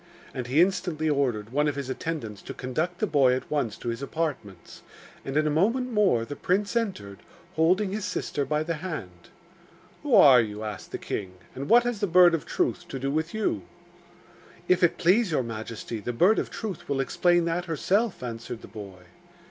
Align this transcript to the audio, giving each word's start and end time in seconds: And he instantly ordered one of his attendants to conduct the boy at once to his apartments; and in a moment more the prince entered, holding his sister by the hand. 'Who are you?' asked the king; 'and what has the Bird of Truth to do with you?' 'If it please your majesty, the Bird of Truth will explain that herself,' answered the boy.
And 0.33 0.47
he 0.47 0.61
instantly 0.63 1.11
ordered 1.11 1.51
one 1.51 1.67
of 1.67 1.75
his 1.75 1.87
attendants 1.87 2.41
to 2.41 2.55
conduct 2.55 2.97
the 2.97 3.05
boy 3.05 3.35
at 3.35 3.51
once 3.51 3.77
to 3.77 3.89
his 3.89 4.01
apartments; 4.01 4.81
and 5.23 5.37
in 5.37 5.45
a 5.45 5.51
moment 5.51 5.91
more 5.93 6.25
the 6.25 6.35
prince 6.35 6.75
entered, 6.75 7.19
holding 7.53 7.91
his 7.91 8.03
sister 8.03 8.43
by 8.43 8.63
the 8.63 8.73
hand. 8.73 9.29
'Who 10.01 10.15
are 10.15 10.41
you?' 10.41 10.63
asked 10.63 10.91
the 10.91 10.97
king; 10.97 11.33
'and 11.53 11.69
what 11.69 11.83
has 11.83 11.99
the 11.99 12.07
Bird 12.07 12.33
of 12.33 12.47
Truth 12.47 12.87
to 12.87 12.97
do 12.97 13.11
with 13.11 13.35
you?' 13.35 13.61
'If 14.67 14.81
it 14.81 14.97
please 14.97 15.29
your 15.29 15.43
majesty, 15.43 15.99
the 15.99 16.13
Bird 16.13 16.39
of 16.39 16.49
Truth 16.49 16.89
will 16.89 16.99
explain 16.99 17.45
that 17.45 17.65
herself,' 17.65 18.23
answered 18.23 18.63
the 18.63 18.67
boy. 18.67 19.03